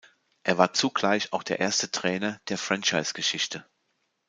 [0.41, 3.65] Er war zugleich auch der erste Trainer der Franchisegeschichte.